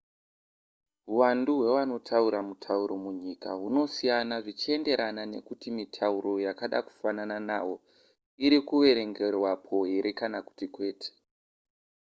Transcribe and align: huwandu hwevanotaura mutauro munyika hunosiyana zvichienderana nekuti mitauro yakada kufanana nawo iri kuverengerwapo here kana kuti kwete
huwandu 1.07 1.51
hwevanotaura 1.59 2.39
mutauro 2.47 2.93
munyika 3.03 3.49
hunosiyana 3.61 4.35
zvichienderana 4.45 5.23
nekuti 5.33 5.67
mitauro 5.77 6.31
yakada 6.45 6.77
kufanana 6.87 7.37
nawo 7.49 7.75
iri 8.45 8.59
kuverengerwapo 8.67 9.75
here 9.89 10.11
kana 10.19 10.39
kuti 10.47 10.65
kwete 10.73 11.09